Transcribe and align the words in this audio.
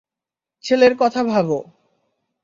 ছেলের 0.63 0.93
কথা 0.99 1.21
ভাবো। 1.23 1.57